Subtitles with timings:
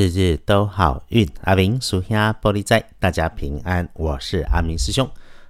[0.00, 1.28] 日日都好运。
[1.42, 3.86] 阿明属下玻璃仔，大家平安。
[3.92, 5.06] 我是阿明师兄，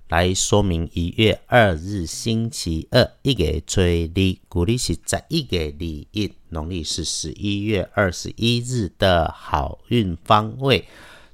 [0.08, 10.84] 来说明一月二日星期二，一月初二，古历是在一月二日，农历是十一月二十一日的好运方位。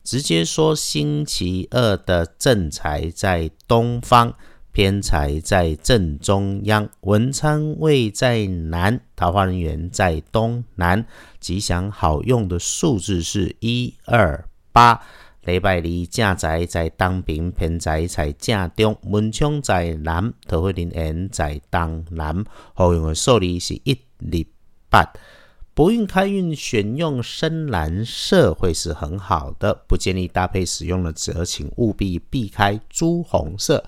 [0.05, 4.35] 直接说，星期二的正财在东方。
[4.77, 11.03] 偏财在正中央，文昌位在南，桃花人员在东南。
[11.41, 15.01] 吉祥好用的数字是一二八。
[15.47, 22.45] 礼拜二正宅在东边，偏财在正中，文昌在南，桃花人缘在东南。
[22.75, 24.45] 好用的数字是一二
[24.91, 25.11] 八。
[25.73, 33.83] 不运开运选用深蓝色会是很好的，不建议搭配使用的，则请务必避开朱红色。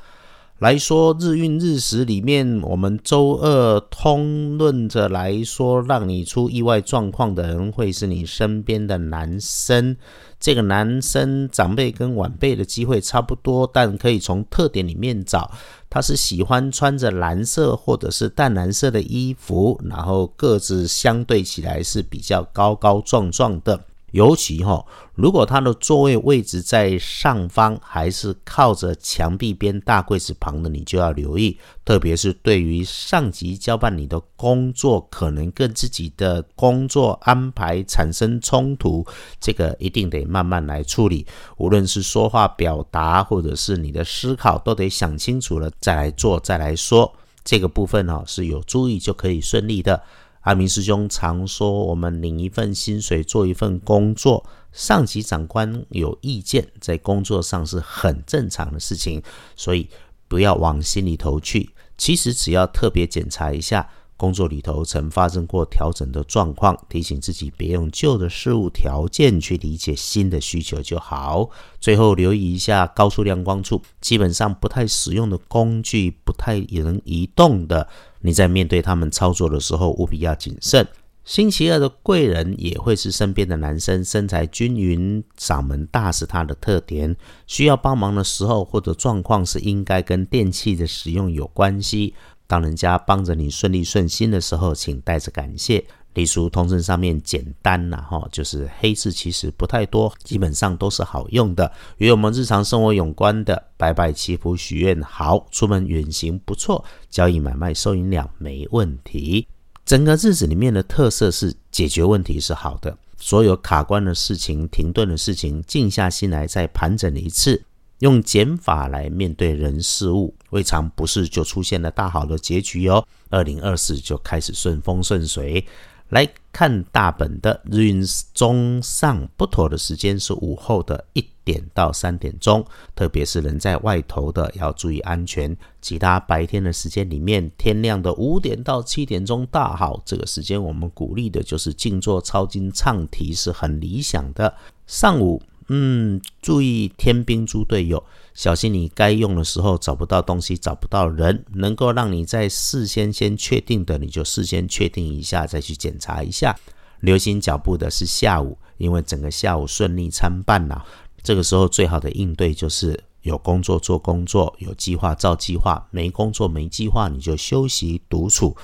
[0.59, 9.97] 来说日运日时里面，我们周二通论着来说，让你出意外状况的人会是你身边的男生。
[10.41, 15.49] 这个男生长辈跟晚辈的机会差不多，但可以从特点里面找，
[15.89, 23.79] 他是喜欢穿着蓝色或者是淡蓝色的衣服，然后个子相对起来是比较高高壮壮的。
[24.13, 31.59] 尤其哈，如果他的座位位置在上方，还是靠着墙壁边大柜子旁的，你就要留意。
[31.85, 39.07] 特别是对于上级交办你的工作，可能跟自己的工作安排产生冲突，
[39.41, 41.27] 这个一定得慢慢来处理。
[41.57, 47.15] 无论是说话表达，或者是你的思考，都得想清楚了再来做，再来说。
[47.45, 50.03] 这个部分呢，是有注意就可以顺利的。
[50.43, 59.23] 阿明师兄常说：“我们领一份薪水，做一份工作，上级长官有意见，在工作上是很正常的事情，
[59.57, 59.89] 所以
[60.27, 61.71] 不要往心里头去。
[61.99, 71.51] 其实只要特别检查一下工作里头曾发生过调整的状况，提醒自己别用旧的事物条件去理解新的需求就好。
[71.79, 77.87] 最后留意一下高速亮光处，基本上不太使用的工具，太能移动的。”
[78.23, 80.87] 你在面对他们操作的时候，务必要谨慎。
[81.25, 87.15] 星期二的贵人也会是身边的男生，身材均匀，嗓门大是他的特点。
[87.47, 92.15] 需要帮忙的时候或者状况是应该跟电器的使用有关系。
[92.47, 95.85] 当人家帮着你顺利顺心的时候，请带着感谢。
[96.15, 101.71] 例如通证上面简单呐，哈，就是黑字其实不太多，基本上都是好用的。
[101.99, 109.47] 与我们日常生活有关的，拜拜祈福许愿好，出门远行不错，交易买卖收银两没问题。
[109.85, 117.63] 整个日子里面的特色是解决问题是好的，所有卡关的事情、停顿的事情，静下心来再盘整一次，
[118.01, 123.03] 用减法来面对人事物，未尝不是就出现了大好的结局哦。
[123.31, 125.65] 二零二四就开始顺风顺水。
[126.11, 128.03] 来看大本的日运
[128.33, 132.65] 中上不妥的时间是午后的一点到三点钟，
[132.95, 135.57] 特别是人在外头的要注意安全。
[135.81, 144.55] 其他白天的时间里面，天亮的五点到七点钟大好，这个时间我们鼓励的就是静坐抄经唱题是很理想的。
[144.87, 145.43] 上午。
[145.69, 148.03] 嗯，注意天兵猪队友，
[148.33, 156.57] 小心你该用的时候找不到东西，找不到人，能够让你在事先先确定的，你就事先确定一下，再去检查一下。
[157.01, 160.83] 留心脚步的是下午，因为整个下午顺利参半呐。
[161.23, 168.57] 这个时候最好的应对就是有工作做工作，有计划照计划，没工作没计划你就休息独处。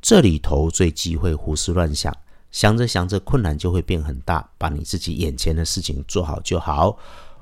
[0.00, 2.16] 这里头最忌讳胡思乱想。
[2.50, 4.48] 想着想着，困难就会变很大。
[4.56, 6.98] 把你自己眼前的事情做好就好。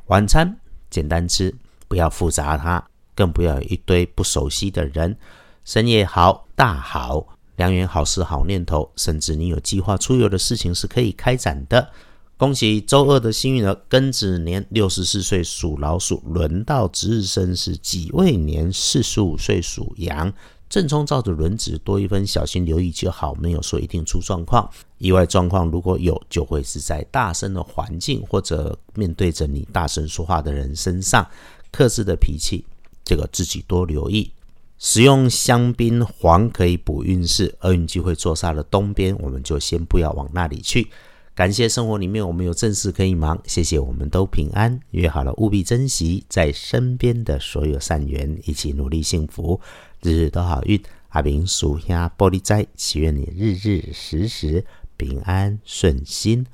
[0.06, 0.58] 晚餐
[0.90, 1.54] 简单吃，
[1.88, 2.84] 不要复杂它，
[3.14, 5.16] 更不要有一堆不熟悉的人。
[5.64, 11.90] 生意好，大好，良缘好事好念头，甚至你有计划出游的事情是可以开展的。
[12.36, 20.32] 恭喜周二的幸运儿庚子年六十四岁属老鼠，轮到值日生是己未年四十五岁属羊。
[20.68, 24.68] 正冲照着轮子多一分小心留意就好，没有说一定出状况。
[24.98, 31.26] 意外状况如果有，就会是在大声的环境或者面对着你大声说话的人身上。
[31.70, 32.64] 克制的脾气，
[33.04, 34.32] 这个自己多留意。
[34.78, 40.88] 使用香槟黄可以补运势，厄运机会坐煞的东边，我们就先不要往那里去。
[41.34, 44.80] 感谢生活里面我们有正事可以忙，谢谢我们都平安。
[44.92, 49.60] 约好了务必珍惜在身边的所有善缘，一起努力幸福。
[50.02, 54.64] 日日都好运，阿明属下玻璃斋，祈愿你日日时时
[54.96, 56.46] 平安顺心，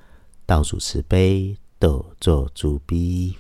[0.47, 3.37] 倒数慈悲，多做主逼。